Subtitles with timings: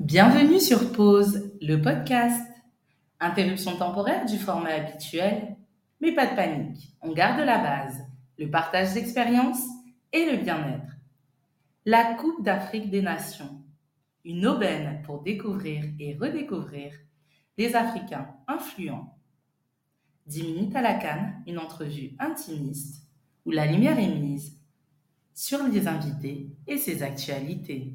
[0.00, 2.44] Bienvenue sur Pause, le podcast.
[3.20, 5.56] Interruption temporaire du format habituel,
[6.00, 6.92] mais pas de panique.
[7.00, 8.04] On garde la base,
[8.36, 9.64] le partage d'expériences
[10.12, 10.96] et le bien-être.
[11.86, 13.62] La Coupe d'Afrique des Nations,
[14.24, 16.92] une aubaine pour découvrir et redécouvrir
[17.56, 19.16] des Africains influents.
[20.26, 23.06] 10 minutes à la canne, une entrevue intimiste
[23.46, 24.58] où la lumière est mise
[25.34, 27.94] sur les invités et ses actualités.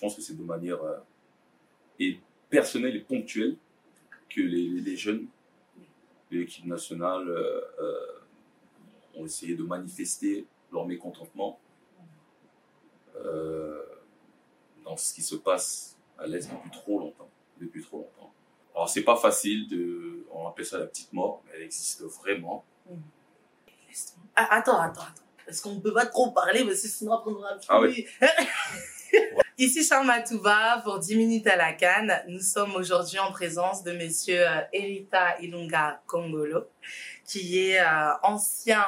[0.00, 0.96] Je pense que c'est de manière euh,
[1.98, 2.18] et
[2.48, 3.58] personnelle et ponctuelle
[4.30, 5.26] que les, les jeunes
[6.32, 8.06] de l'équipe nationale euh, euh,
[9.16, 11.60] ont essayé de manifester leur mécontentement
[14.82, 17.28] dans ce qui se passe à l'Est depuis trop longtemps.
[17.60, 18.32] Depuis trop longtemps.
[18.74, 22.64] Alors c'est pas facile de, on appelle ça la petite mort, mais elle existe vraiment.
[24.34, 25.22] Ah, attends, attends, attends.
[25.46, 27.66] Est-ce qu'on peut pas trop parler parce que sinon après on aura plus.
[27.68, 28.06] Ah oui.
[29.60, 32.10] Ici Charles Touba pour 10 minutes à la canne.
[32.28, 36.64] Nous sommes aujourd'hui en présence de monsieur euh, Erita Ilunga Kongolo,
[37.26, 38.82] qui est euh, ancien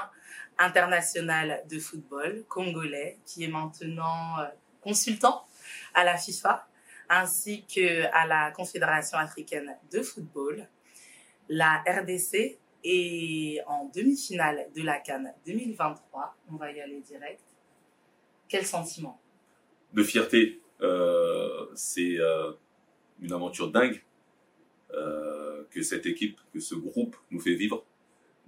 [0.57, 4.47] international de football congolais, qui est maintenant euh,
[4.81, 5.45] consultant
[5.93, 6.67] à la FIFA
[7.11, 10.67] ainsi que à la Confédération africaine de football.
[11.51, 16.35] La RDC est en demi-finale de la Cannes 2023.
[16.51, 17.43] On va y aller direct.
[18.49, 19.22] Quel sentiment?
[19.93, 20.63] De fierté.
[20.83, 22.51] Euh, c'est euh,
[23.21, 24.03] une aventure dingue
[24.93, 27.85] euh, que cette équipe, que ce groupe nous fait vivre.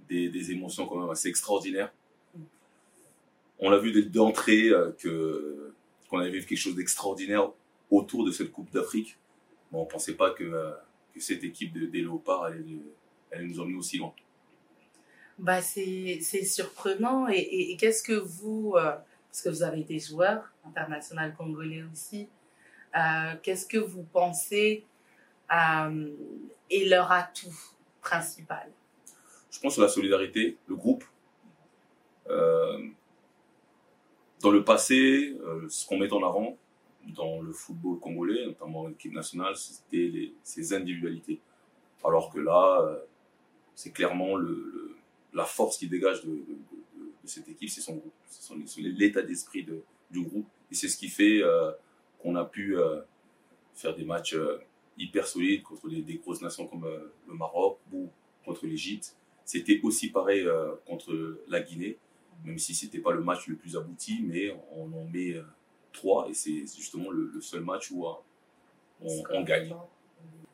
[0.07, 1.91] Des, émotions quand même assez extraordinaires.
[3.57, 5.73] On l'a vu dès d'entrée que
[6.07, 7.49] qu'on allait vivre quelque chose d'extraordinaire
[7.89, 9.17] autour de cette Coupe d'Afrique.
[9.71, 10.75] Bon, on pensait pas que,
[11.17, 12.63] cette équipe de, des Léopards allait,
[13.41, 14.13] nous emmener aussi loin.
[15.39, 17.27] Bah, c'est surprenant.
[17.27, 18.75] Et, qu'est-ce que vous,
[19.35, 22.29] parce que vous avez été joueur international congolais aussi,
[22.95, 24.85] euh, qu'est-ce que vous pensez
[25.51, 26.09] euh,
[26.71, 27.53] est leur atout
[27.99, 28.71] principal?
[29.51, 31.03] Je pense à la solidarité, le groupe.
[32.29, 32.79] Euh,
[34.41, 36.55] dans le passé, euh, ce qu'on met en avant
[37.03, 41.41] dans le football congolais, notamment l'équipe nationale, c'était ces individualités.
[42.05, 43.01] Alors que là,
[43.75, 44.95] c'est clairement le,
[45.33, 46.41] la force qui dégage de,
[47.25, 50.47] de cette équipe, c'est son groupe, c'est l'état d'esprit de, du groupe.
[50.71, 51.71] Et c'est ce qui fait euh,
[52.19, 53.01] qu'on a pu euh,
[53.73, 54.59] faire des matchs euh,
[54.97, 56.87] hyper solides contre des, des grosses nations comme
[57.27, 58.09] le Maroc ou
[58.45, 59.15] contre l'Égypte.
[59.43, 60.47] C'était aussi pareil
[60.87, 61.97] contre la Guinée,
[62.43, 65.35] même si c'était pas le match le plus abouti, mais on en met
[65.95, 68.13] trois et c'est justement le, le, seul match où euh,
[69.01, 69.73] on, on gagne.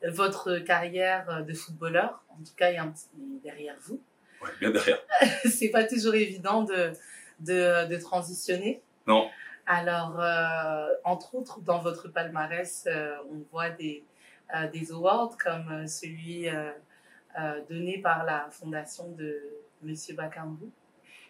[0.07, 3.07] Votre carrière de footballeur, en tout cas, un petit
[3.43, 4.01] derrière vous.
[4.61, 5.03] Bien derrière.
[5.45, 6.94] c'est pas toujours évident de,
[7.39, 8.81] de, de transitionner.
[9.07, 9.27] Non.
[9.66, 14.03] Alors, euh, entre autres, dans votre palmarès, euh, on voit des,
[14.55, 16.47] euh, des awards comme celui
[17.69, 19.41] donné par la fondation de
[19.81, 20.67] Monsieur Bakambu.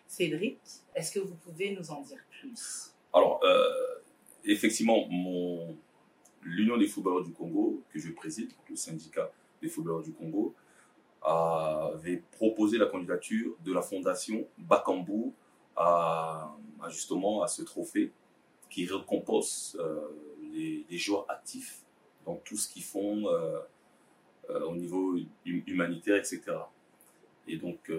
[0.08, 0.60] Cédric,
[0.94, 2.92] est-ce que vous pouvez nous en dire plus?
[3.14, 3.42] Alors,
[4.44, 5.78] effectivement, mon
[6.44, 9.32] l'Union des footballeurs du Congo, que je préside, le syndicat
[9.62, 10.56] des footballeurs du Congo,
[11.22, 15.32] avait proposé la candidature de la fondation Bakambu
[15.76, 16.56] à,
[16.90, 18.12] justement à ce trophée
[18.70, 20.08] qui récompense euh,
[20.54, 21.82] les, joueurs actifs
[22.26, 23.60] dans tout ce qu'ils font euh,
[24.50, 25.16] euh, au niveau
[25.46, 26.42] humanitaire, etc.
[27.48, 27.92] Et donc,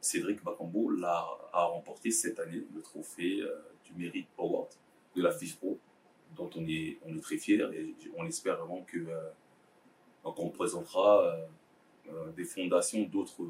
[0.00, 3.42] Cédric Bakambu l'a, a remporté cette année le trophée
[3.84, 4.68] du Merit Award
[5.16, 5.78] de la FIFPro,
[6.36, 9.06] dont on est, on est très fiers et on espère vraiment que
[10.22, 11.34] qu'on présentera
[12.36, 13.42] des fondations d'autres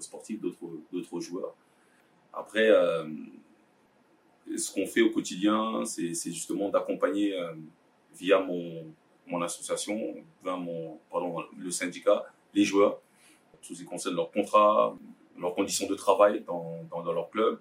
[0.00, 1.54] sportifs, d'autres joueurs.
[2.32, 3.04] Après, euh,
[4.56, 7.54] ce qu'on fait au quotidien, c'est justement d'accompagner euh,
[8.14, 8.84] via mon
[9.26, 12.24] mon association, via mon pardon le syndicat,
[12.54, 12.98] les joueurs,
[13.60, 14.96] tout ce qui concerne leur contrat,
[15.38, 17.60] leurs conditions de travail dans, dans, leur club.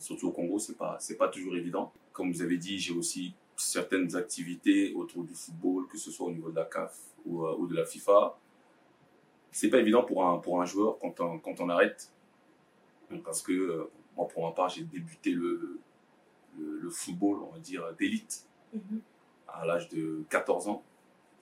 [0.00, 1.92] Surtout au Congo, c'est pas pas toujours évident.
[2.12, 6.32] Comme vous avez dit, j'ai aussi certaines activités autour du football, que ce soit au
[6.32, 8.36] niveau de la CAF ou de la FIFA
[9.56, 12.12] c'est pas évident pour un pour un joueur quand on quand on arrête.
[13.24, 15.80] Parce que euh, moi pour ma part j'ai débuté le,
[16.58, 19.00] le, le football on va dire d'élite mm -hmm.
[19.48, 20.82] à l'âge de 14 ans.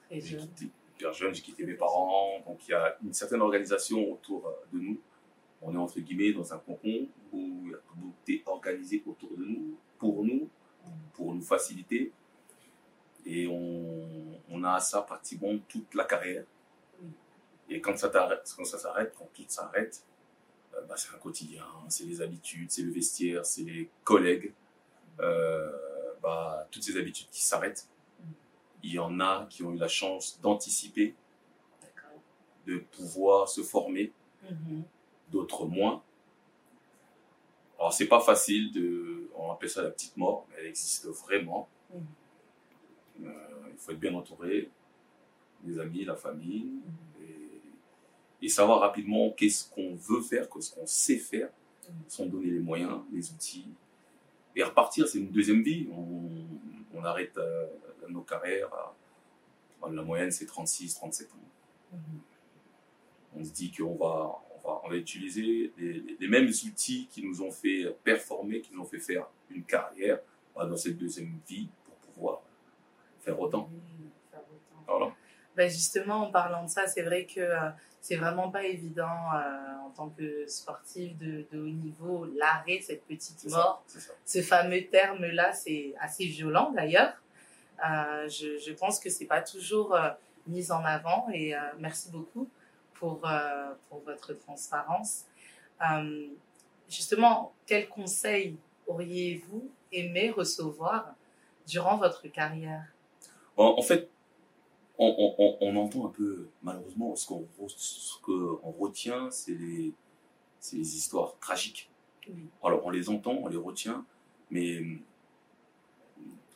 [0.06, 0.40] Très jeune.
[0.40, 2.40] Quitté, hyper jeune j'ai quitté mes parents.
[2.46, 4.40] Donc il y a une certaine organisation autour
[4.72, 4.99] de nous.
[5.62, 6.99] On est entre guillemets dans un cocon
[7.32, 9.67] où il y a tout est organisé autour de nous
[10.00, 10.43] pour nous
[11.14, 12.02] pour nous faciliter.
[13.26, 16.46] Et on, on a ça pratiquement toute la carrière
[17.69, 18.08] et quand ça
[18.56, 20.05] quand ça s'arrête, quand tout s'arrête,
[20.75, 24.52] euh, bah, c'est un quotidien, c'est les habitudes, c'est le vestiaire, c'est les collègues,
[25.20, 25.70] euh,
[26.22, 27.88] bah, toutes ces habitudes qui s'arrêtent.
[28.87, 31.14] il y en a qui ont eu la chance d'anticiper,
[32.66, 34.12] de pouvoir se former,
[34.43, 34.82] Mhm.
[35.31, 36.02] d'autres moins.
[37.78, 41.67] Alors c'est pas facile de, on appelle ça la petite mort, mais elle existe vraiment.
[41.94, 42.06] Mhm.
[43.25, 44.70] Euh, il faut être bien entouré,
[45.64, 46.82] les amis, la famille, Mhm.
[48.44, 51.49] Et, savoir rapidement qu'est-ce qu'on veut faire, qu'est-ce qu'on sait faire,
[51.88, 51.94] Mhm.
[52.08, 53.67] sans donner les moyens, les outils.
[54.56, 55.88] Et repartir, c'est une deuxième vie.
[55.93, 56.31] On,
[56.99, 57.67] on arrête euh,
[58.08, 58.73] nos carrières.
[58.73, 58.94] à-
[59.93, 61.37] la moyenne, c'est 36, 37 ans.
[61.93, 61.99] Mhm.
[63.37, 67.43] On se dit qu'on va, on va, on va utiliser les mêmes outils qui nous
[67.43, 70.20] ont fait performer, qui nous ont fait faire une carrière
[70.55, 72.41] bah, dans cette deuxième vie pour pouvoir
[73.20, 73.69] faire autant.
[75.56, 77.70] Ben justement, en parlant de ça, c'est vrai que euh,
[78.00, 79.04] c'est vraiment pas évident
[79.34, 83.82] euh, en tant que sportif de, de haut niveau, l'arrêt, cette petite mort.
[83.86, 84.12] ça.
[84.24, 87.14] Ce fameux terme-là, c'est assez violent d'ailleurs.
[87.84, 90.10] Euh, je, je pense que c'est pas toujours euh,
[90.46, 92.48] mis en avant et euh, merci beaucoup
[92.94, 95.24] pour, euh, pour votre transparence.
[95.88, 96.26] Euh,
[96.88, 101.14] justement, quels conseils auriez-vous aimé recevoir
[101.66, 102.84] durant votre carrière?
[103.56, 104.08] En, en fait,
[104.99, 109.93] on, on- on- entend un peu, malheureusement, ce qu'on retient, c'est les,
[110.73, 111.91] les histoires tragiques.
[112.29, 112.44] Oui.
[112.62, 114.05] Alors, on les entend, on les retient,
[114.50, 114.99] mais hum,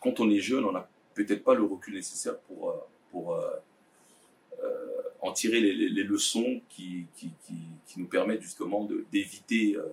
[0.01, 2.77] quand on est jeune, on n'a peut-être pas le recul nécessaire pour, euh,
[3.11, 3.51] pour euh,
[4.63, 7.55] euh, en tirer les, les- les leçons qui, qui, qui,
[7.87, 9.87] qui nous permettent justement d'éviter euh,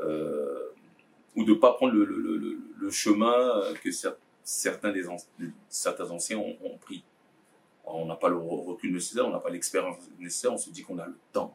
[0.00, 0.68] euh,
[1.34, 4.16] ou de ne pas prendre le, le, le- le- chemin que cer-
[4.48, 5.04] certains, des
[5.68, 7.04] certains anciens ont, ont pris.
[7.84, 10.70] Alors, on n'a pas le re- recul nécessaire, on n'a pas l'expérience nécessaire, on se
[10.70, 11.54] dit qu'on a le temps.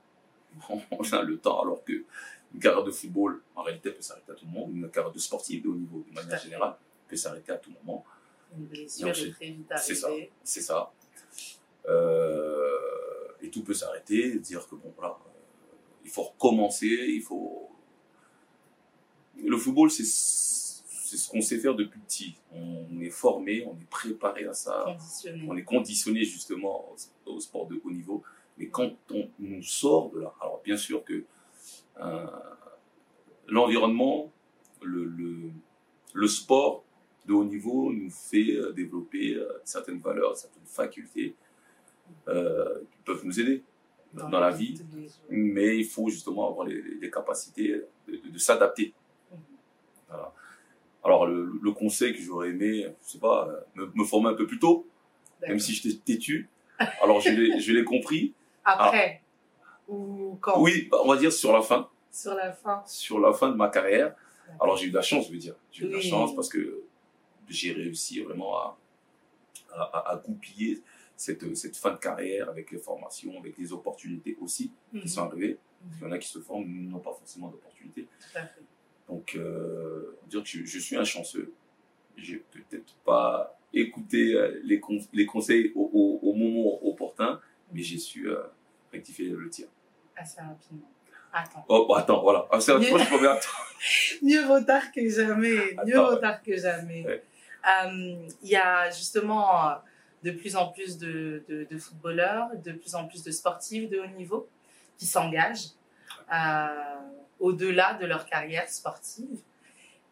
[0.69, 1.93] On a le temps, alors que
[2.53, 4.69] une carrière de football, en réalité, peut s'arrêter à tout moment.
[4.71, 6.75] Une carrière de sportif de haut niveau, de manière générale,
[7.07, 8.05] peut s'arrêter à tout moment.
[8.55, 10.09] Une blessure est très vite c'est ça.
[10.43, 10.91] C'est ça.
[11.89, 12.69] Euh,
[13.41, 15.75] et tout peut s'arrêter, dire que bon, voilà, euh,
[16.05, 17.71] il faut recommencer, il faut.
[19.43, 20.03] Le football, c'est
[21.13, 22.35] c'est ce qu'on sait faire depuis petit.
[22.51, 25.45] On est formé, on est préparé à ça, Conditionné.
[25.47, 26.89] on est conditionné justement
[27.25, 28.23] au, au sport de haut niveau.
[28.57, 31.23] Mais quand on nous sort de là, alors bien sûr que
[31.99, 32.25] euh,
[33.47, 34.31] l'environnement,
[34.81, 35.51] le, le,
[36.13, 36.83] le sport
[37.27, 41.35] de haut niveau nous fait euh, développer euh, certaines valeurs, certaines facultés
[42.27, 43.63] euh, qui peuvent nous aider
[44.13, 44.79] dans, la vie.
[45.29, 47.69] Mais il faut justement avoir les, les capacités
[48.07, 48.93] de, de- de s'adapter.
[50.07, 50.33] Voilà.
[51.03, 54.33] Alors le, le conseil que j'aurais aimé, je sais pas, euh, me, me former un
[54.35, 54.87] peu plus tôt,
[55.41, 56.49] même si j'étais têtu.
[57.01, 58.33] Alors je l'ai je l'ai compris.
[58.65, 59.21] Après
[59.87, 60.61] ou quand?
[60.61, 62.81] Oui, bah, on va dire sur la fin, Sur la fin.
[62.85, 64.15] sur la fin de ma carrière.
[64.61, 65.55] Alors j'ai eu de la chance, je veux dire.
[65.71, 66.81] J'ai eu de la chance parce que
[67.49, 68.77] j'ai réussi vraiment à,
[69.73, 70.81] à, à- à goupiller
[71.17, 75.01] cette, cette fin de carrière avec les formations, avec les opportunités aussi Mhm.
[75.01, 75.57] qui sont arrivées.
[75.83, 75.91] Mhm.
[75.99, 78.03] Il y en a qui se forment, n'ont pas forcément d'opportunités.
[78.21, 78.61] Tout à fait.
[79.09, 81.51] Donc, euh, dirait que je, je suis un chanceux.
[82.17, 87.39] J'ai peut-être pas écouté euh, les, con- les conseils au, au- au moment opportun,
[87.73, 88.37] mais j'ai su euh,
[88.91, 89.67] rectifier le tir.
[90.15, 90.89] Assez rapidement.
[91.33, 91.65] Attends.
[91.67, 92.47] Oh, bah, attends, voilà.
[92.51, 93.49] Ah, c'est Mieux- moi, je promets, attends.
[94.21, 95.55] Mieux vaut tard que jamais.
[95.85, 96.21] Mieux Attends, vaut ouais.
[96.21, 97.03] tard que jamais.
[97.05, 97.23] Ouais.
[97.85, 99.73] Euh, Il y a justement
[100.23, 103.99] de plus en plus de, de, de footballeurs, de plus en plus de sportifs de
[103.99, 104.47] haut niveau
[104.97, 105.69] qui s'engagent
[106.31, 106.92] euh,
[107.43, 109.41] au-delà de leur carrière sportive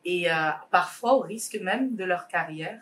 [0.03, 2.81] et euh, parfois au risque même de leur carrière.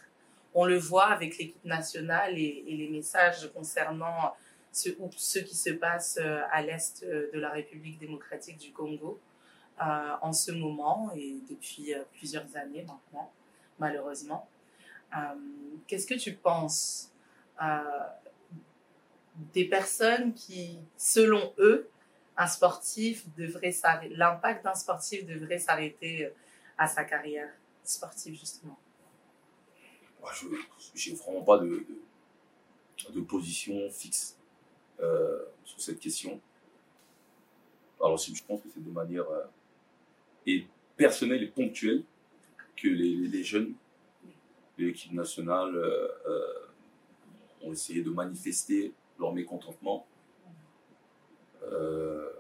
[0.56, 4.34] On le voit avec l'équipe nationale et, les messages concernant
[4.72, 8.72] ce, ou ce qui se passe euh, à l'est euh, de la République démocratique du
[8.72, 9.20] Congo
[9.82, 13.32] en ce moment et depuis plusieurs années maintenant,
[13.80, 14.50] malheureusement.
[15.88, 17.14] Qu'est-ce que tu penses
[19.54, 21.90] des personnes qui, selon eux,
[22.40, 26.30] un sportif devrait s'arrêter, l'impact d'un sportif devrait s'arrêter euh,
[26.78, 27.50] à sa carrière
[27.84, 28.80] sportive justement.
[30.34, 30.48] Je
[30.96, 31.86] j'ai vraiment pas de,
[33.28, 34.38] position fixe
[35.02, 36.40] euh, sur cette question.
[38.02, 40.60] Alors, je pense que c'est de manière euh,
[40.96, 42.04] personnelle et ponctuelle
[42.78, 43.74] que les, jeunes
[44.78, 45.76] de l'équipe nationale
[47.62, 50.06] ont essayé de manifester leur mécontentement
[51.64, 52.32] euh,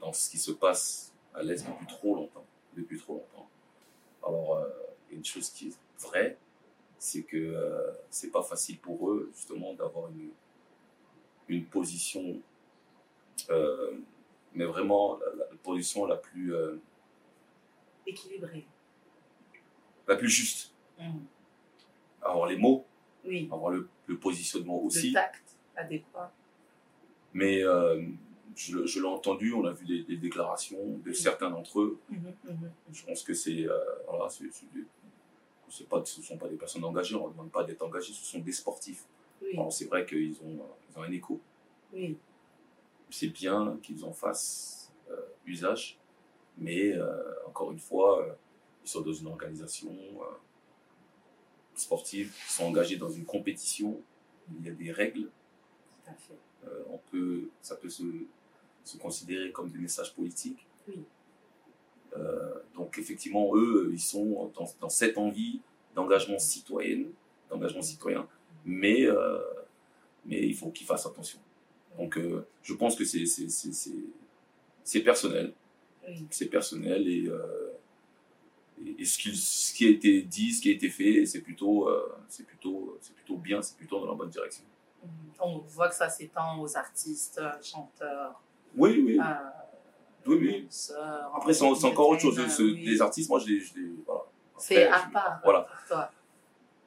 [0.00, 2.44] dans ce qui se passe à l'Est depuis trop longtemps.
[2.76, 3.48] Depuis trop longtemps.
[4.26, 4.68] Alors, euh,
[5.10, 6.36] une chose qui est vraie,
[6.98, 10.30] c'est que euh, c'est pas facile pour eux justement d'avoir une,
[11.48, 12.40] une position,
[14.54, 16.76] mais vraiment la, la position la plus, euh,
[18.06, 18.66] Équilibré.
[20.06, 20.72] la plus juste.
[20.98, 21.24] Mhm.
[22.22, 22.84] Avoir les mots
[23.24, 23.48] Oui.
[23.52, 25.08] avoir le, le positionnement aussi.
[25.08, 26.32] Le tact adéquat.
[27.34, 28.02] Mais euh,
[28.56, 31.98] je, je l'ai entendu, on a vu des, des déclarations de certains d'entre eux.
[32.08, 32.70] Mhm, mhm.
[32.92, 33.66] Je pense que c'est.
[33.68, 34.84] euh, voilà, des-
[35.88, 38.24] pas, ce ne sont pas des personnes engagées, on ne demande pas d'être engagés, ce
[38.24, 39.04] sont des sportifs.
[39.42, 41.38] Oui, Alors, c'est vrai qu'ils ont, euh, ils ont un écho.
[41.92, 42.16] oui,
[43.10, 45.16] C'est bien qu'ils en fassent euh,
[45.46, 45.98] usage,
[46.56, 46.94] mais
[47.46, 48.36] encore une fois,
[48.84, 49.94] ils sont dans une organisation
[51.74, 54.00] sportive, ils sont engagés dans une compétition,
[54.58, 55.22] il y a des règles,
[56.04, 56.34] tout à fait.
[56.66, 58.02] Euh, on peut, ça peut se,
[58.84, 60.66] se considérer comme des messages politiques.
[60.88, 61.00] Oui.
[62.16, 65.60] Euh, donc effectivement, eux, ils sont dans, dans cette envie
[65.94, 67.04] d'engagement citoyen,
[67.50, 68.26] d'engagement citoyen,
[68.64, 69.38] mais, euh,
[70.24, 71.38] mais il faut qu'ils fassent attention.
[71.98, 74.06] Donc euh, je pense que c'est c'est- c'est- c'est-
[74.84, 75.52] c'est personnel,
[76.06, 77.68] Oui, c'est personnel et, euh,
[78.82, 81.40] et, et ce, qui, ce qui a été dit, ce qui a été fait, c'est
[81.42, 84.64] plutôt, euh, c'est plutôt, c'est plutôt bien, c'est plutôt dans la bonne direction.
[85.40, 88.40] On voit que ça s'étend aux artistes, chanteurs,
[88.76, 89.22] Oui, oui, euh,
[90.26, 90.62] oui, oui.
[90.64, 92.38] danseurs, Après, c'est encore autre chose.
[92.58, 92.82] oui.
[92.84, 93.62] Les artistes, moi, je les.
[94.04, 94.22] voilà.
[94.56, 95.60] C'est à part Voilà.
[95.60, 96.10] pour toi.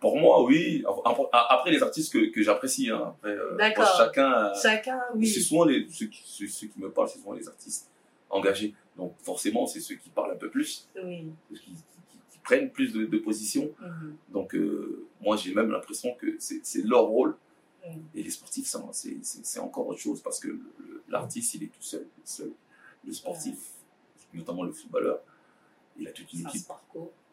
[0.01, 0.83] Pour moi, oui.
[1.31, 2.89] Après, les artistes que, que j'apprécie.
[2.89, 3.13] Hein.
[3.17, 3.87] Après, euh, D'accord.
[3.97, 4.31] chacun.
[4.47, 5.27] euh, Chacun, oui.
[5.27, 7.89] C'est souvent les, ceux, qui, ceux, ceux qui me parlent, c'est souvent les artistes
[8.29, 8.73] engagés.
[8.97, 11.31] Donc, forcément, c'est ceux qui parlent un peu plus, Oui.
[11.51, 13.71] ceux qui, qui, qui prennent plus de, de position.
[13.79, 14.15] Mhm.
[14.29, 17.37] Donc, euh, moi, j'ai même l'impression que c'est leur rôle.
[18.15, 20.59] Et les sportifs, c'est encore autre chose parce que
[21.09, 22.07] l'artiste, il est tout seul.
[22.23, 22.51] seul.
[23.05, 23.57] Le sportif,
[24.33, 25.19] notamment le footballeur,
[25.97, 26.67] il a toute une équipe.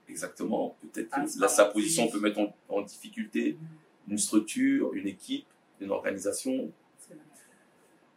[0.09, 0.75] Exactement.
[0.93, 4.13] Peut-être là, sa position peut mettre en, en difficulté Mhm.
[4.13, 5.47] une structure, une équipe,
[5.81, 6.73] une organisation.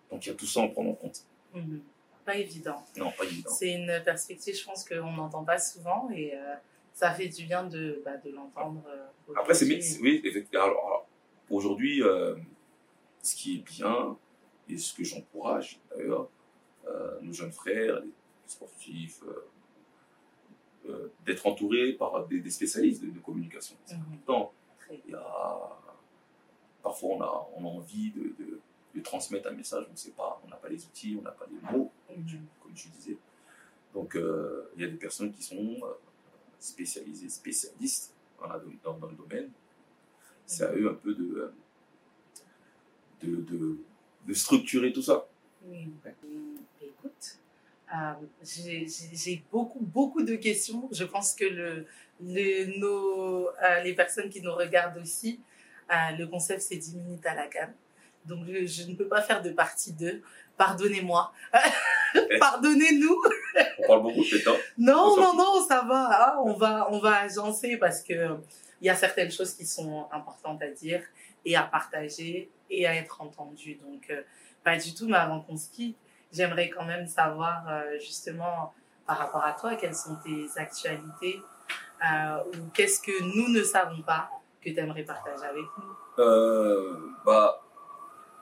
[0.09, 1.23] Donc, il y a tout ça à prendre en compte.
[1.53, 1.81] Mhm.
[2.25, 2.85] Pas évident.
[2.97, 3.49] Non, pas évident.
[3.49, 6.55] C'est une perspective, je pense, qu'on n'entend pas souvent et euh,
[6.93, 8.83] ça fait du bien de, bah, de l'entendre.
[8.87, 9.65] euh, Après, c'est
[10.01, 10.63] oui, effectivement.
[10.65, 11.07] Alors, alors,
[11.51, 12.35] aujourd'hui, euh,
[13.21, 14.17] ce qui est bien
[14.69, 16.27] et ce que j'encourage d'ailleurs,
[16.87, 18.11] euh, nos jeunes frères, les
[18.47, 19.21] sportifs,
[20.87, 23.75] euh, d'être entourés par des, des spécialistes de, de communication.
[23.85, 24.51] C'est important.
[24.79, 25.69] Très Il y a,
[26.81, 28.59] parfois, on a, on a envie de, de,
[28.95, 31.31] de transmettre un message, on ne sait pas, on n'a pas les outils, on n'a
[31.31, 32.45] pas les mots, comme, tu, Mhm.
[32.63, 33.17] comme tu disais.
[33.93, 34.17] Donc,
[34.75, 35.77] il y a des personnes qui sont
[36.59, 39.49] spécialisées, spécialistes dans, la- dans- dans le domaine.
[40.51, 41.53] C'est à eux un peu de, euh,
[43.23, 43.77] de, de,
[44.27, 45.25] de structurer tout ça.
[45.65, 45.87] Oui.
[46.81, 47.37] Écoute,
[47.95, 50.89] euh, j'ai beaucoup, beaucoup de questions.
[50.91, 51.85] Je pense que le,
[52.21, 55.39] le- nos, euh, les personnes qui nous regardent aussi,
[55.91, 57.73] euh, le concept c'est 10 minutes à la canne.
[58.25, 60.21] Donc je, je ne peux pas faire de partie 2.
[60.57, 61.31] Pardonnez-moi.
[62.39, 63.21] Pardonnez-nous.
[63.79, 66.33] On parle beaucoup peut-être, hein Non, non, non, ça va.
[66.35, 66.37] hein.
[66.43, 68.35] On va, on va agencer parce que
[68.81, 71.01] il y a certaines choses qui sont importantes à dire
[71.45, 73.75] et à partager et à être entendues.
[73.75, 74.21] Donc, euh,
[74.63, 75.07] pas du tout.
[75.07, 75.97] Mais avant qu'on se quitte,
[76.31, 78.73] j'aimerais quand même savoir euh, justement
[79.05, 81.41] par rapport à toi quelles sont tes actualités
[82.03, 84.29] euh, ou qu'est-ce que nous ne savons pas
[84.61, 85.93] que tu aimerais partager avec nous?
[87.25, 87.61] Bah,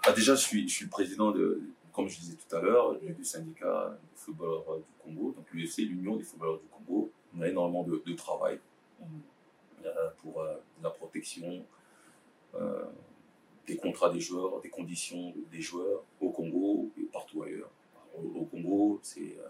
[0.06, 3.26] bah, déjà, je suis, je suis président de, comme je disais tout à l'heure, du,
[3.26, 7.12] syndicat des footballeurs du Congo, donc l'UFC, l'Union des footballeurs du Congo.
[7.38, 8.60] On a énormément de, de travail
[9.02, 9.06] euh,
[10.22, 11.66] pour euh, la protection
[12.56, 12.86] euh,
[13.68, 17.70] des contrats des joueurs, des conditions des joueurs au Congo et partout ailleurs.
[18.18, 19.48] Au, au Congo, c'est, euh,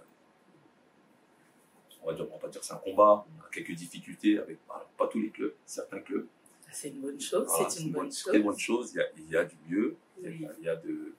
[2.03, 4.37] on va dire, on va pas dire que c'est un combat, on a quelques difficultés
[4.39, 4.57] avec
[4.97, 6.27] pas tous les clubs, certains clubs.
[6.71, 7.47] C'est une bonne chose.
[7.47, 8.23] Voilà, c'est une bonne chose.
[8.23, 8.91] Très bonne chose.
[8.93, 9.95] Il y a, il y a du mieux.
[10.21, 11.13] Il y a, il y a de,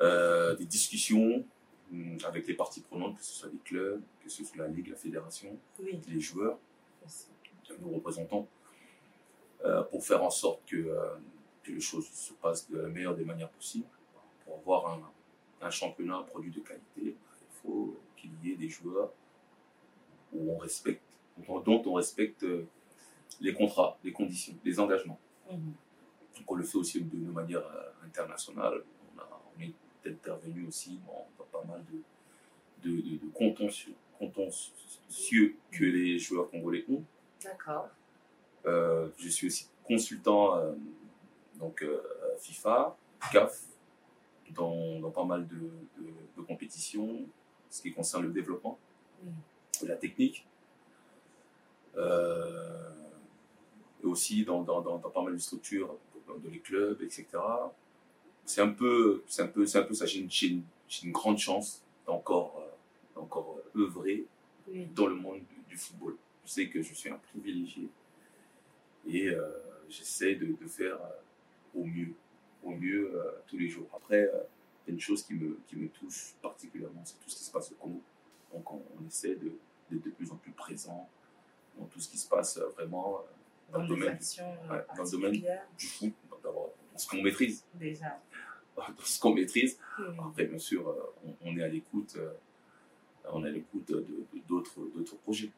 [0.00, 1.44] euh, des discussions
[1.92, 4.88] hum, avec les parties prenantes, que ce soit les clubs, que ce soit la ligue,
[4.88, 6.00] la fédération, Oui.
[6.08, 6.58] les joueurs,
[7.70, 7.80] aussi.
[7.82, 8.46] nos représentants,
[9.64, 11.14] euh, pour faire en sorte que, euh,
[11.62, 13.86] que les choses se passent de la meilleure des manières possibles.
[14.44, 17.16] Pour avoir un, un championnat, un produit de qualité, il
[17.62, 19.10] faut qu'il y ait des joueurs
[20.32, 21.02] où on respecte,
[21.48, 22.66] dont on respecte euh,
[23.40, 25.18] les contrats, les conditions, les engagements.
[25.50, 25.72] Mhm.
[26.36, 27.62] Donc on le fait aussi de, de manière
[28.04, 28.82] internationale.
[29.16, 29.72] On, a, on est
[30.06, 36.50] intervenu aussi dans, dans pas mal de, de, de, de contentieux, contentieux que les joueurs
[36.50, 37.02] congolais ont.
[37.44, 37.88] D'accord.
[38.66, 40.72] Euh, je suis aussi consultant euh,
[41.56, 42.02] donc euh,
[42.40, 42.96] FIFA,
[43.30, 43.62] CAF,
[44.50, 45.56] dans, dans pas mal de,
[45.98, 47.20] de, de compétitions,
[47.70, 48.78] ce qui concerne le développement
[49.82, 50.46] et la technique.
[51.96, 52.90] Euh,
[54.02, 55.94] et aussi dans, dans, dans, dans pas mal de structures,
[56.26, 57.26] dans, les clubs, etc.
[58.44, 60.06] C'est un peu, c'est un peu, c'est un peu ça.
[60.06, 62.62] J'ai une, j'ai une, j'ai une grande chance d'encore,
[63.14, 64.24] d'encore œuvrer
[64.94, 66.16] dans le monde du, du football.
[66.44, 67.88] Je sais que je suis un privilégié
[69.06, 69.48] et, euh,
[69.88, 70.98] j'essaie de, de, faire
[71.74, 72.14] au mieux,
[72.62, 73.12] au mieux
[73.46, 73.88] tous les jours.
[73.94, 77.36] Après, il y a une chose qui me, qui me touche particulièrement, c'est tout ce
[77.36, 78.02] qui se passe au Congo.
[78.52, 79.52] Donc on, essaie d'être
[79.90, 81.08] de, de, plus en plus présent
[81.78, 83.24] dans tout ce qui se passe vraiment
[83.70, 84.18] dans, dans le domaine,
[84.70, 85.44] ouais, dans le domaine
[85.78, 87.64] du foot, dans ce qu'on maîtrise.
[87.74, 88.20] Déjà.
[88.76, 89.78] Dans ce qu'on maîtrise.
[90.18, 90.92] Après, bien sûr,
[91.24, 92.18] on, on est à l'écoute
[93.32, 93.92] on l'écoute
[94.48, 95.50] d'autres d'autres projets.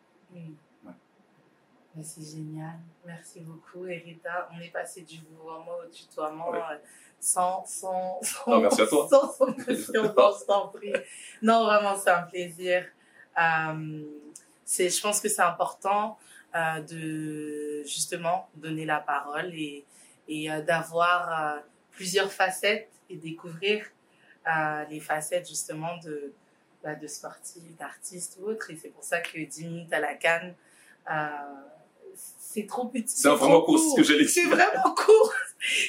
[2.02, 2.78] C'est génial.
[3.04, 4.48] Merci beaucoup, Erita.
[4.54, 6.58] On est passé du vouvoiement au tutoiement ouais.
[6.58, 6.76] euh,
[7.18, 9.08] sans, sans, sans, non, merci à toi.
[9.10, 10.92] sans, sans t'en prie.
[11.42, 12.84] Non, vraiment, c'est un plaisir.
[13.40, 14.04] Euh,
[14.64, 16.18] c'est, je pense que c'est important
[16.54, 19.84] euh, de justement donner la parole et,
[20.28, 21.60] et euh, d'avoir euh,
[21.92, 23.84] plusieurs facettes et découvrir
[24.46, 26.32] euh, les facettes justement de,
[26.82, 28.70] bah, de sportifs, d'artistes ou autres.
[28.70, 30.54] Et c'est pour ça que 10 minutes à la canne,
[32.38, 33.16] c'est trop petit.
[33.16, 35.32] C'est vraiment court, ce que j'allais C'est vraiment court.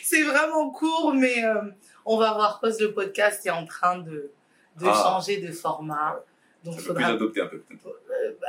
[0.03, 1.61] c'est vraiment court, mais euh,
[2.05, 4.31] on va voir pause le podcast est en train de,
[4.79, 4.93] de ah.
[4.93, 6.19] changer de format.
[6.63, 7.87] Donc, il faudra plus adopter un peu peut-être.
[7.87, 8.47] Euh, bah,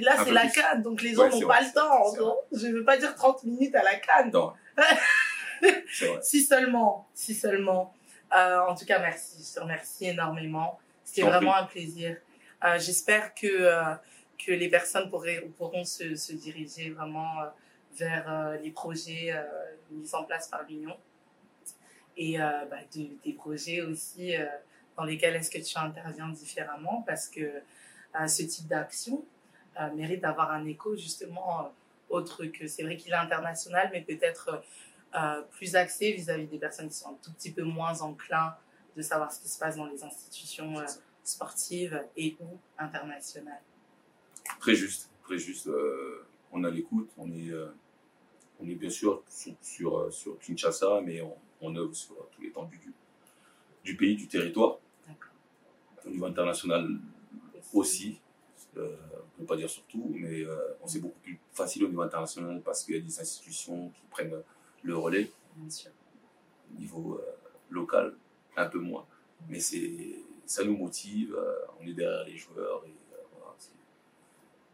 [0.00, 2.14] là, c'est la canne, donc les gens ouais, n'ont pas le temps.
[2.14, 4.30] Donc, je ne veux pas dire 30 minutes à la canne.
[4.32, 4.52] Non.
[6.22, 7.94] si seulement, si seulement.
[8.36, 9.48] Euh, en tout cas, merci.
[9.48, 10.78] Je te remercie énormément.
[11.02, 11.62] C'était vraiment prie.
[11.62, 12.16] un plaisir.
[12.64, 13.48] Euh, J'espère que
[14.38, 17.46] que les personnes pourraient, pourront se, se diriger vraiment euh,
[17.98, 19.42] vers euh, les projets euh,
[19.90, 20.96] mis en place par l'Union.
[22.18, 24.32] Et bah, de, des projets aussi
[24.96, 27.02] dans lesquels est-ce que tu interviens différemment?
[27.06, 27.60] Parce que
[28.26, 29.22] ce type d'action
[29.94, 31.70] mérite d'avoir un écho justement
[32.08, 34.62] autre que c'est vrai qu'il est international mais peut-être
[35.50, 38.56] plus axé vis-à-vis -vis des personnes qui sont un tout petit peu moins enclins
[38.96, 40.72] de savoir ce qui se passe dans les institutions
[41.22, 43.60] sportives et ou internationales.
[44.60, 45.68] Très juste, très juste.
[45.68, 47.68] Euh, on a l'écoute, on est, euh,
[48.60, 52.42] on est bien sûr sur, sur, euh, sur Kinshasa, mais on, on, œuvre sur tous
[52.42, 52.92] les tendus du,
[53.84, 54.78] du pays, du territoire.
[56.04, 56.88] Au niveau international
[57.72, 58.20] aussi,
[58.76, 58.96] euh,
[59.38, 60.44] on ne peut pas dire surtout, mais
[60.80, 64.02] on c'est beaucoup plus facile au niveau international parce qu'il y a des institutions qui
[64.08, 64.40] prennent
[64.82, 65.30] le relais.
[65.56, 65.90] Bien sûr.
[66.72, 67.20] Au niveau
[67.70, 68.14] local,
[68.56, 69.04] un peu moins.
[69.48, 71.36] Mais c'est, ça nous motive,
[71.80, 72.94] on est derrière les joueurs et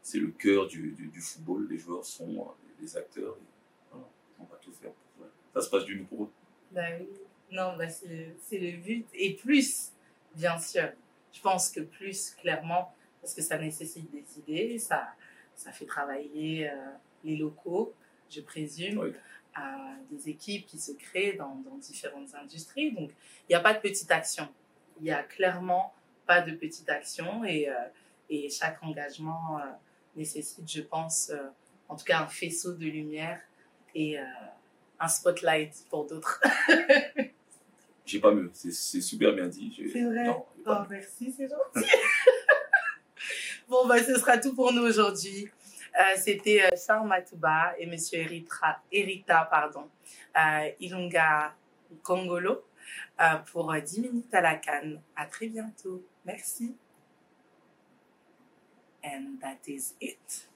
[0.02, 1.68] c'est le cœur du, du, du, football.
[1.70, 2.48] Les joueurs sont
[2.80, 3.36] les acteurs.
[3.36, 4.06] Et, voilà,
[4.40, 4.92] on va tout faire.
[4.92, 6.30] Pour, ça se passe du mieux pour eux.
[6.72, 7.06] Bah oui.
[7.50, 9.06] Non, bah c'est le but.
[9.14, 9.92] Et plus,
[10.34, 10.88] bien sûr.
[11.32, 15.08] Je pense que plus, clairement, parce que ça nécessite des idées, ça,
[15.54, 16.74] ça fait travailler euh,
[17.24, 17.94] les locaux,
[18.28, 19.12] je présume, oui.
[19.54, 22.92] à des équipes qui se créent dans, dans différentes industries.
[22.92, 23.10] Donc,
[23.48, 24.48] il n'y a pas de petite action.
[24.98, 25.94] Il n'y a clairement
[26.26, 27.74] pas de petite action et, euh,
[28.28, 29.62] et chaque engagement euh,
[30.16, 31.48] nécessite, je pense, euh,
[31.88, 33.40] en tout cas un faisceau de lumière
[33.94, 34.24] et euh,
[35.00, 36.40] un spotlight pour d'autres.
[38.04, 39.72] J'ai pas mieux, c'est super bien dit.
[39.92, 40.24] C'est vrai.
[40.24, 41.88] Non, oh, merci, c'est gentil.
[43.68, 45.48] bon, bah, ce sera tout pour nous aujourd'hui.
[45.98, 49.88] Euh, C'était euh, Charles Matouba et Monsieur Eritra, Erita pardon,
[50.36, 51.54] euh, Ilunga
[52.02, 52.64] Kongolo
[53.20, 55.00] euh, pour 10 minutes à la canne.
[55.14, 56.04] À très bientôt.
[56.24, 56.74] Merci.
[59.04, 60.46] And that is it.